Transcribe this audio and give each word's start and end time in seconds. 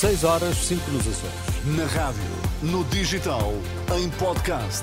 6 0.00 0.24
horas, 0.24 0.56
5 0.56 0.90
nos 0.92 1.06
Açores. 1.06 1.76
Na 1.76 1.84
rádio, 1.84 2.22
no 2.62 2.82
digital, 2.84 3.52
em 3.98 4.08
podcast. 4.12 4.82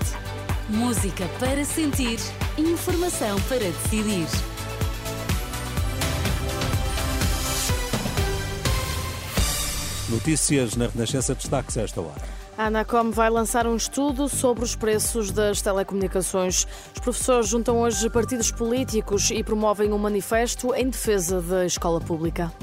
Música 0.70 1.28
para 1.40 1.66
sentir, 1.66 2.20
informação 2.56 3.42
para 3.50 3.62
decidir. 3.62 4.28
Notícias 10.08 10.76
na 10.76 10.86
Renascença 10.86 11.34
destaques 11.34 11.76
a 11.80 11.82
esta 11.82 12.00
hora. 12.00 12.22
A 12.56 12.68
Anacom 12.68 13.10
vai 13.10 13.32
lançar 13.32 13.66
um 13.66 13.76
estudo 13.76 14.30
sobre 14.30 14.64
os 14.64 14.76
preços 14.76 15.32
das 15.32 15.64
telecomunicações. 15.64 16.68
Os 16.94 17.00
professores 17.02 17.48
juntam 17.48 17.80
hoje 17.80 18.08
partidos 18.08 18.52
políticos 18.52 19.32
e 19.32 19.44
promovem 19.44 19.92
um 19.92 19.98
manifesto 19.98 20.76
em 20.76 20.88
defesa 20.88 21.42
da 21.42 21.66
escola 21.66 22.00
pública. 22.00 22.54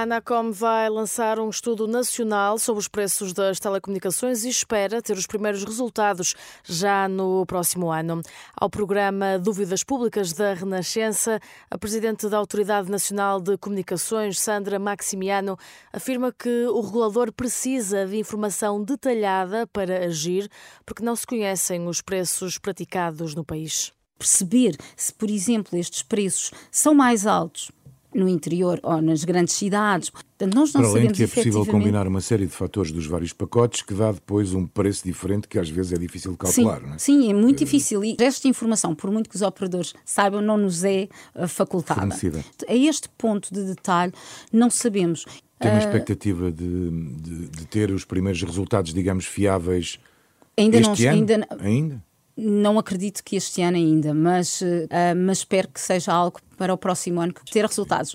A 0.00 0.04
Anacom 0.04 0.50
vai 0.50 0.88
lançar 0.88 1.38
um 1.38 1.50
estudo 1.50 1.86
nacional 1.86 2.58
sobre 2.58 2.80
os 2.80 2.88
preços 2.88 3.34
das 3.34 3.60
telecomunicações 3.60 4.44
e 4.44 4.48
espera 4.48 5.02
ter 5.02 5.14
os 5.14 5.26
primeiros 5.26 5.62
resultados 5.62 6.34
já 6.64 7.06
no 7.06 7.44
próximo 7.44 7.90
ano. 7.90 8.22
Ao 8.56 8.70
programa 8.70 9.38
Dúvidas 9.38 9.84
Públicas 9.84 10.32
da 10.32 10.54
Renascença, 10.54 11.38
a 11.70 11.76
presidente 11.76 12.30
da 12.30 12.38
Autoridade 12.38 12.90
Nacional 12.90 13.42
de 13.42 13.58
Comunicações, 13.58 14.40
Sandra 14.40 14.78
Maximiano, 14.78 15.58
afirma 15.92 16.32
que 16.32 16.64
o 16.68 16.80
regulador 16.80 17.30
precisa 17.30 18.06
de 18.06 18.16
informação 18.16 18.82
detalhada 18.82 19.66
para 19.66 20.06
agir, 20.06 20.48
porque 20.86 21.04
não 21.04 21.14
se 21.14 21.26
conhecem 21.26 21.86
os 21.86 22.00
preços 22.00 22.56
praticados 22.56 23.34
no 23.34 23.44
país. 23.44 23.92
Perceber 24.18 24.78
se, 24.96 25.12
por 25.12 25.28
exemplo, 25.28 25.78
estes 25.78 26.02
preços 26.02 26.52
são 26.70 26.94
mais 26.94 27.26
altos 27.26 27.70
no 28.14 28.28
interior 28.28 28.80
ou 28.82 29.00
nas 29.00 29.24
grandes 29.24 29.54
cidades. 29.54 30.10
Portanto, 30.10 30.54
nós 30.54 30.72
não 30.72 30.80
Para 30.80 30.90
além 30.90 31.08
de 31.08 31.14
que 31.14 31.22
é 31.24 31.26
possível 31.26 31.64
combinar 31.66 32.06
uma 32.06 32.20
série 32.20 32.46
de 32.46 32.52
fatores 32.52 32.92
dos 32.92 33.06
vários 33.06 33.32
pacotes 33.32 33.82
que 33.82 33.94
dá 33.94 34.12
depois 34.12 34.52
um 34.54 34.66
preço 34.66 35.04
diferente 35.04 35.46
que 35.46 35.58
às 35.58 35.68
vezes 35.68 35.92
é 35.92 35.96
difícil 35.96 36.32
de 36.32 36.38
calcular. 36.38 36.80
Sim, 36.80 36.86
não 36.86 36.94
é? 36.94 36.98
sim 36.98 37.30
é 37.30 37.34
muito 37.34 37.60
uh, 37.60 37.64
difícil. 37.64 38.04
E 38.04 38.16
esta 38.18 38.48
informação, 38.48 38.94
por 38.94 39.10
muito 39.10 39.28
que 39.28 39.36
os 39.36 39.42
operadores 39.42 39.94
saibam, 40.04 40.40
não 40.40 40.56
nos 40.56 40.84
é 40.84 41.08
uh, 41.34 41.46
facultada. 41.46 42.00
Fornecida. 42.00 42.44
A 42.68 42.74
este 42.74 43.08
ponto 43.10 43.52
de 43.52 43.64
detalhe, 43.64 44.12
não 44.52 44.70
sabemos. 44.70 45.24
Tem 45.58 45.70
uma 45.70 45.78
uh, 45.78 45.84
expectativa 45.84 46.50
de, 46.50 46.90
de, 46.90 47.48
de, 47.48 47.66
ter 47.66 47.90
os 47.90 48.04
primeiros 48.04 48.42
resultados, 48.42 48.94
digamos, 48.94 49.26
fiáveis 49.26 49.98
ainda 50.56 50.78
este 50.78 51.04
não, 51.04 51.12
ano? 51.12 51.20
Ainda, 51.20 51.48
ainda? 51.60 52.09
Não 52.36 52.78
acredito 52.78 53.22
que 53.22 53.36
este 53.36 53.60
ano 53.62 53.76
ainda, 53.76 54.14
mas, 54.14 54.60
uh, 54.60 54.88
mas 55.16 55.38
espero 55.38 55.68
que 55.68 55.80
seja 55.80 56.12
algo 56.12 56.40
para 56.56 56.72
o 56.72 56.78
próximo 56.78 57.20
ano 57.20 57.34
ter 57.50 57.64
resultados. 57.66 58.14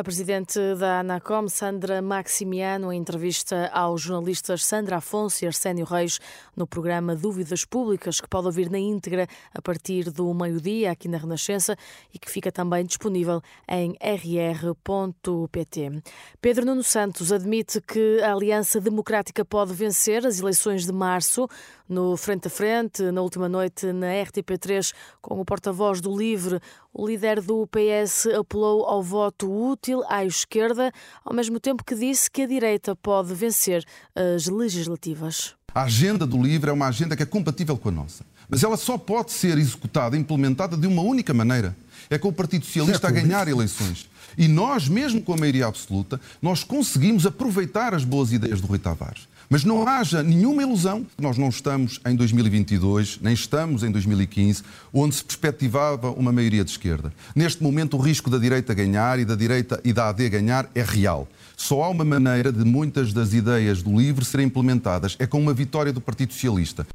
A 0.00 0.02
presidente 0.02 0.58
da 0.76 1.00
Anacom, 1.00 1.46
Sandra 1.46 2.00
Maximiano, 2.00 2.90
em 2.90 2.98
entrevista 2.98 3.68
aos 3.70 4.00
jornalistas 4.00 4.64
Sandra 4.64 4.96
Afonso 4.96 5.44
e 5.44 5.46
Arsénio 5.46 5.84
Reis 5.84 6.18
no 6.56 6.66
programa 6.66 7.14
Dúvidas 7.14 7.66
Públicas, 7.66 8.18
que 8.18 8.26
pode 8.26 8.46
ouvir 8.46 8.70
na 8.70 8.78
íntegra 8.78 9.26
a 9.52 9.60
partir 9.60 10.10
do 10.10 10.32
meio-dia 10.32 10.90
aqui 10.90 11.06
na 11.06 11.18
Renascença 11.18 11.76
e 12.14 12.18
que 12.18 12.30
fica 12.30 12.50
também 12.50 12.86
disponível 12.86 13.42
em 13.68 13.94
rr.pt. 14.00 16.02
Pedro 16.40 16.64
Nuno 16.64 16.82
Santos 16.82 17.30
admite 17.30 17.78
que 17.82 18.22
a 18.22 18.32
Aliança 18.32 18.80
Democrática 18.80 19.44
pode 19.44 19.74
vencer 19.74 20.24
as 20.24 20.40
eleições 20.40 20.86
de 20.86 20.92
março 20.92 21.46
no 21.86 22.16
Frente 22.16 22.46
a 22.46 22.50
Frente, 22.50 23.02
na 23.10 23.20
última 23.20 23.48
noite 23.48 23.92
na 23.92 24.06
RTP3, 24.06 24.94
com 25.20 25.40
o 25.40 25.44
porta-voz 25.44 26.00
do 26.00 26.16
LIVRE, 26.16 26.60
o 26.92 27.06
líder 27.06 27.40
do 27.40 27.66
PS 27.68 28.26
apelou 28.26 28.84
ao 28.84 29.02
voto 29.02 29.50
útil 29.50 30.02
à 30.08 30.24
esquerda, 30.24 30.92
ao 31.24 31.34
mesmo 31.34 31.60
tempo 31.60 31.84
que 31.84 31.94
disse 31.94 32.30
que 32.30 32.42
a 32.42 32.46
direita 32.46 32.96
pode 32.96 33.32
vencer 33.34 33.84
as 34.14 34.46
legislativas. 34.46 35.54
A 35.72 35.82
agenda 35.82 36.26
do 36.26 36.42
LIVRE 36.42 36.70
é 36.70 36.72
uma 36.72 36.88
agenda 36.88 37.16
que 37.16 37.22
é 37.22 37.26
compatível 37.26 37.76
com 37.76 37.90
a 37.90 37.92
nossa, 37.92 38.24
mas 38.48 38.64
ela 38.64 38.76
só 38.76 38.98
pode 38.98 39.32
ser 39.32 39.56
executada, 39.56 40.16
implementada 40.16 40.76
de 40.76 40.86
uma 40.86 41.02
única 41.02 41.32
maneira. 41.32 41.76
É 42.08 42.18
com 42.18 42.28
o 42.28 42.32
Partido 42.32 42.64
Socialista 42.64 43.06
a 43.06 43.10
ganhar 43.10 43.46
eleições. 43.46 44.08
E 44.36 44.48
nós, 44.48 44.88
mesmo 44.88 45.22
com 45.22 45.32
a 45.32 45.36
maioria 45.36 45.66
absoluta, 45.66 46.20
nós 46.42 46.64
conseguimos 46.64 47.24
aproveitar 47.24 47.94
as 47.94 48.04
boas 48.04 48.32
ideias 48.32 48.60
do 48.60 48.66
Rui 48.66 48.78
Tavares. 48.78 49.28
Mas 49.52 49.64
não 49.64 49.84
haja 49.84 50.22
nenhuma 50.22 50.62
ilusão, 50.62 51.04
nós 51.20 51.36
não 51.36 51.48
estamos 51.48 52.00
em 52.06 52.14
2022, 52.14 53.18
nem 53.20 53.34
estamos 53.34 53.82
em 53.82 53.90
2015, 53.90 54.62
onde 54.94 55.16
se 55.16 55.24
perspectivava 55.24 56.08
uma 56.12 56.30
maioria 56.30 56.64
de 56.64 56.70
esquerda. 56.70 57.12
Neste 57.34 57.60
momento, 57.60 57.96
o 57.96 58.00
risco 58.00 58.30
da 58.30 58.38
direita 58.38 58.72
ganhar 58.72 59.18
e 59.18 59.24
da 59.24 59.34
direita 59.34 59.80
e 59.82 59.92
da 59.92 60.08
AD 60.08 60.28
ganhar 60.28 60.70
é 60.72 60.82
real. 60.82 61.26
Só 61.56 61.82
há 61.82 61.88
uma 61.88 62.04
maneira 62.04 62.52
de 62.52 62.64
muitas 62.64 63.12
das 63.12 63.32
ideias 63.32 63.82
do 63.82 63.98
LIVRE 63.98 64.24
serem 64.24 64.46
implementadas, 64.46 65.16
é 65.18 65.26
com 65.26 65.40
uma 65.40 65.52
vitória 65.52 65.92
do 65.92 66.00
Partido 66.00 66.32
Socialista. 66.32 66.86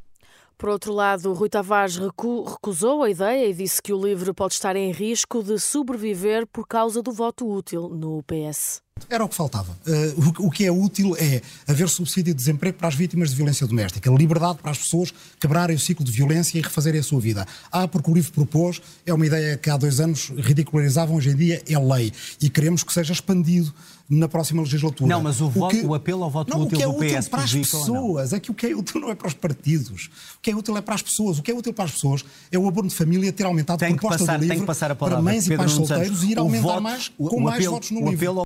Por 0.57 0.69
outro 0.69 0.93
lado, 0.93 1.33
Rui 1.33 1.49
Tavares 1.49 1.97
recusou 1.97 3.03
a 3.03 3.09
ideia 3.09 3.49
e 3.49 3.53
disse 3.53 3.81
que 3.81 3.91
o 3.91 4.01
LIVRE 4.01 4.33
pode 4.33 4.53
estar 4.53 4.77
em 4.77 4.93
risco 4.93 5.43
de 5.43 5.59
sobreviver 5.59 6.47
por 6.47 6.65
causa 6.65 7.01
do 7.01 7.11
voto 7.11 7.45
útil 7.45 7.89
no 7.89 8.23
PS. 8.23 8.84
Era 9.09 9.23
o 9.23 9.29
que 9.29 9.35
faltava. 9.35 9.77
Uh, 9.85 10.41
o, 10.41 10.47
o, 10.47 10.51
que 10.51 10.65
é 10.65 10.71
útil 10.71 11.15
é 11.17 11.41
haver 11.67 11.89
subsídio 11.89 12.33
de 12.33 12.37
desemprego 12.37 12.77
para 12.77 12.87
as 12.87 12.95
vítimas 12.95 13.29
de 13.29 13.35
violência 13.35 13.67
doméstica, 13.67 14.09
liberdade 14.09 14.59
para 14.61 14.71
as 14.71 14.77
pessoas 14.77 15.13
quebrarem 15.39 15.75
o 15.75 15.79
ciclo 15.79 16.03
de 16.03 16.11
violência 16.11 16.57
e 16.57 16.61
refazerem 16.61 16.99
a 16.99 17.03
sua 17.03 17.19
vida. 17.19 17.45
Ah, 17.71 17.87
porque 17.87 18.09
o 18.09 18.13
livro 18.13 18.31
propôs, 18.31 18.81
é 19.05 19.13
uma 19.13 19.25
ideia 19.25 19.57
que 19.57 19.69
há 19.69 19.77
dois 19.77 19.99
anos 19.99 20.31
ridicularizavam, 20.37 21.17
hoje 21.17 21.29
em 21.29 21.35
dia 21.35 21.61
é 21.67 21.77
lei. 21.77 22.11
E 22.41 22.49
queremos 22.49 22.83
que 22.83 22.93
seja 22.93 23.13
expandido 23.13 23.73
na 24.09 24.27
próxima 24.27 24.61
legislatura. 24.61 25.09
Não, 25.09 25.21
mas 25.21 25.41
o, 25.41 25.49
voto, 25.49 25.75
o, 25.75 25.79
que, 25.79 25.85
o 25.85 25.93
apelo 25.93 26.23
ao 26.23 26.29
voto 26.29 26.49
não, 26.49 26.63
útil 26.63 26.75
o 26.75 26.77
que 26.77 26.83
é 26.83 26.85
do 26.85 26.95
útil 26.95 27.19
PS 27.19 27.27
para 27.27 27.43
as 27.43 27.53
pessoas 27.53 28.33
é 28.33 28.39
que 28.39 28.51
o 28.51 28.53
que 28.53 28.67
é 28.67 28.75
útil 28.75 29.01
não 29.01 29.11
é 29.11 29.15
para 29.15 29.27
os 29.27 29.33
partidos. 29.33 30.09
O 30.37 30.41
que 30.41 30.51
é 30.51 30.55
útil 30.55 30.77
é 30.77 30.81
para 30.81 30.95
as 30.95 31.01
pessoas. 31.01 31.37
O 31.37 31.43
que 31.43 31.51
é 31.51 31.53
útil 31.53 31.73
para 31.73 31.85
as 31.85 31.91
pessoas 31.91 32.23
é 32.51 32.57
o 32.57 32.67
abono 32.67 32.87
de 32.87 32.95
família 32.95 33.31
ter 33.33 33.45
aumentado 33.45 33.83
a 33.83 33.87
proposta 33.87 34.19
passar, 34.19 34.39
do 34.39 34.45
livro 34.45 34.95
para 34.97 35.21
mães 35.21 35.47
Pedro 35.47 35.53
e 35.53 35.57
pais 35.57 35.71
solteiros 35.71 36.23
e 36.23 36.31
ir 36.31 36.39
aumentar 36.39 36.61
voto, 36.61 36.81
mais 36.81 37.11
com 37.17 37.39
mais 37.39 37.55
apelo, 37.57 37.73
votos 37.73 37.91
no 37.91 38.09
livro. 38.09 38.45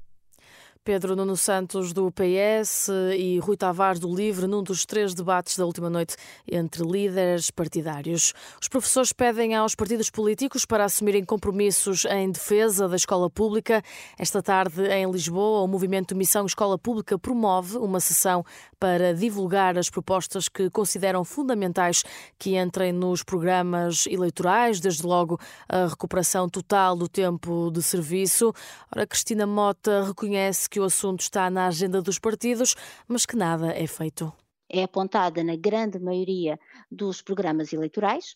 Pedro 0.90 1.16
Nuno 1.16 1.38
Santos 1.38 1.94
do 1.94 2.12
PS 2.12 2.90
e 3.16 3.38
Rui 3.38 3.56
Tavares 3.56 4.00
do 4.00 4.12
Livre 4.12 4.48
num 4.48 4.64
dos 4.64 4.88
três 4.88 5.14
debates 5.14 5.56
da 5.56 5.64
última 5.64 5.88
noite 5.88 6.16
entre 6.52 6.82
líderes 6.84 7.52
partidários. 7.52 8.34
Os 8.60 8.68
professores 8.68 9.14
pedem 9.14 9.54
aos 9.54 9.76
partidos 9.76 10.10
políticos 10.10 10.66
para 10.66 10.86
assumirem 10.86 11.24
compromissos 11.24 12.06
em 12.06 12.32
defesa 12.32 12.88
da 12.88 12.96
escola 12.96 13.30
pública. 13.30 13.84
Esta 14.18 14.42
tarde, 14.42 14.82
em 14.88 15.12
Lisboa, 15.12 15.62
o 15.62 15.68
movimento 15.68 16.16
Missão 16.16 16.48
Escola 16.48 16.76
Pública 16.76 17.20
promove 17.20 17.78
uma 17.78 18.00
sessão 18.00 18.44
para 18.80 19.14
divulgar 19.14 19.78
as 19.78 19.92
propostas 19.92 20.50
que 20.50 20.72
consideram 20.72 21.24
fundamentais 21.24 22.04
que 22.40 22.58
entrem 22.58 22.92
nos 22.92 23.22
programas 23.22 24.08
eleitorais, 24.08 24.80
desde 24.80 25.06
logo 25.06 25.40
a 25.68 25.86
recuperação 25.86 26.50
total 26.50 26.96
do 26.96 27.08
tempo 27.08 27.70
de 27.70 27.84
serviço. 27.84 28.52
Ora, 28.92 29.06
Cristina 29.06 29.46
Mota 29.46 30.06
reconhece 30.06 30.68
que 30.68 30.79
o 30.80 30.84
assunto 30.84 31.22
está 31.22 31.50
na 31.50 31.68
agenda 31.68 32.02
dos 32.02 32.20
partidos, 32.20 32.76
mas 33.08 33.26
que 33.26 33.36
nada 33.36 33.72
é 33.74 33.86
feito. 33.88 34.32
É 34.70 34.84
apontada 34.84 35.44
na 35.44 35.56
grande 35.56 36.00
maioria 36.00 36.60
dos 36.92 37.22
programas 37.22 37.74
eleitorais, 37.74 38.36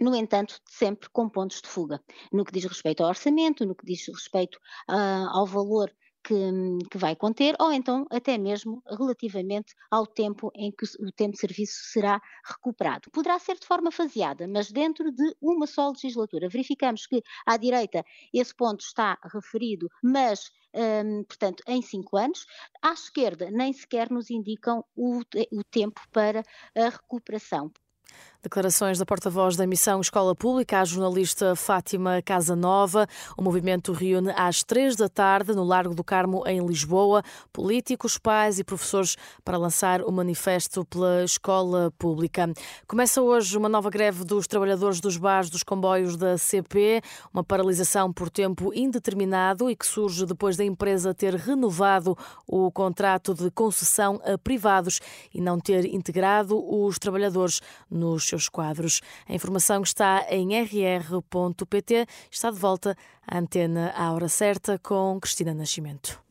no 0.00 0.14
entanto, 0.14 0.60
sempre 0.66 1.08
com 1.10 1.28
pontos 1.28 1.60
de 1.60 1.68
fuga, 1.68 2.00
no 2.32 2.44
que 2.44 2.52
diz 2.52 2.64
respeito 2.64 3.02
ao 3.02 3.08
orçamento, 3.08 3.64
no 3.64 3.74
que 3.74 3.86
diz 3.86 4.06
respeito 4.08 4.56
uh, 4.88 5.28
ao 5.30 5.46
valor 5.46 5.92
que, 6.24 6.34
que, 6.90 6.98
vai 6.98 7.14
conter, 7.14 7.54
ou 7.60 7.70
então 7.70 8.06
até 8.10 8.38
mesmo 8.38 8.82
relativamente 8.98 9.74
ao 9.90 10.06
tempo 10.06 10.50
em 10.54 10.72
que 10.72 10.86
o 10.98 11.12
tempo 11.12 11.32
de 11.32 11.38
serviço 11.38 11.74
será 11.92 12.20
recuperado. 12.44 13.10
Poderá 13.10 13.38
ser 13.38 13.58
de 13.58 13.66
forma 13.66 13.90
faseada, 13.92 14.48
mas 14.48 14.72
dentro 14.72 15.12
de 15.12 15.36
uma 15.40 15.66
só 15.66 15.90
legislatura. 15.90 16.48
Verificamos 16.48 17.06
que 17.06 17.22
à 17.46 17.56
direita 17.58 18.04
esse 18.32 18.54
ponto 18.54 18.80
está 18.80 19.18
referido, 19.22 19.88
mas 20.02 20.50
um, 20.74 21.24
portanto, 21.24 21.62
em 21.66 21.80
cinco 21.80 22.16
anos. 22.16 22.46
À 22.82 22.92
esquerda, 22.92 23.50
nem 23.50 23.72
sequer 23.72 24.10
nos 24.10 24.30
indicam 24.30 24.84
o, 24.96 25.20
o 25.52 25.64
tempo 25.64 26.00
para 26.12 26.42
a 26.74 26.88
recuperação. 26.88 27.70
Declarações 28.44 28.98
da 28.98 29.06
porta-voz 29.06 29.56
da 29.56 29.66
missão 29.66 30.02
Escola 30.02 30.34
Pública, 30.34 30.78
a 30.78 30.84
jornalista 30.84 31.56
Fátima 31.56 32.20
Casanova. 32.20 33.06
O 33.38 33.42
movimento 33.42 33.90
reúne 33.90 34.34
às 34.36 34.62
três 34.62 34.94
da 34.96 35.08
tarde 35.08 35.54
no 35.54 35.64
Largo 35.64 35.94
do 35.94 36.04
Carmo, 36.04 36.46
em 36.46 36.60
Lisboa, 36.64 37.22
políticos, 37.50 38.18
pais 38.18 38.58
e 38.58 38.64
professores 38.64 39.16
para 39.42 39.56
lançar 39.56 40.02
o 40.02 40.12
manifesto 40.12 40.84
pela 40.84 41.24
Escola 41.24 41.90
Pública. 41.96 42.52
Começa 42.86 43.22
hoje 43.22 43.56
uma 43.56 43.66
nova 43.66 43.88
greve 43.88 44.24
dos 44.24 44.46
trabalhadores 44.46 45.00
dos 45.00 45.16
bares 45.16 45.48
dos 45.48 45.62
comboios 45.62 46.14
da 46.14 46.36
CP, 46.36 47.00
uma 47.32 47.42
paralisação 47.42 48.12
por 48.12 48.28
tempo 48.28 48.74
indeterminado 48.74 49.70
e 49.70 49.74
que 49.74 49.86
surge 49.86 50.26
depois 50.26 50.54
da 50.54 50.64
empresa 50.64 51.14
ter 51.14 51.34
renovado 51.34 52.14
o 52.46 52.70
contrato 52.70 53.32
de 53.32 53.50
concessão 53.50 54.20
a 54.22 54.36
privados 54.36 55.00
e 55.32 55.40
não 55.40 55.58
ter 55.58 55.86
integrado 55.86 56.62
os 56.62 56.98
trabalhadores 56.98 57.62
nos 57.90 58.33
seus 58.34 58.48
quadros. 58.48 59.00
A 59.28 59.34
informação 59.34 59.82
está 59.82 60.26
em 60.28 60.60
rr.pt. 60.60 62.06
Está 62.30 62.50
de 62.50 62.58
volta 62.58 62.96
à 63.26 63.38
antena 63.38 63.92
à 63.96 64.12
hora 64.12 64.28
certa 64.28 64.78
com 64.78 65.18
Cristina 65.20 65.54
Nascimento. 65.54 66.23